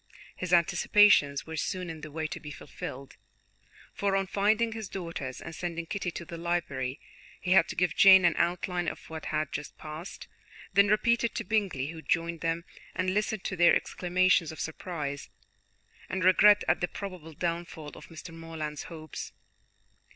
[0.35, 3.17] His anticipations were soon in the way to be fulfilled,
[3.93, 6.99] for on finding his daughters, and sending Kitty to the library,
[7.39, 10.27] he had to give Jane an outline of what had just passed,
[10.73, 15.29] then repeat it to Bingley, who joined them, and listened to their exclamations of surprise,
[16.09, 18.33] and regret at the probable downfall of Mr.
[18.33, 19.33] Morland's hopes.